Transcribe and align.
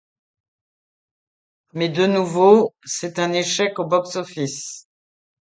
Mais 1.73 1.87
de 1.89 2.07
nouveau, 2.07 2.73
c'est 2.83 3.19
un 3.19 3.33
échec 3.33 3.77
au 3.77 3.85
box-office. 3.85 4.87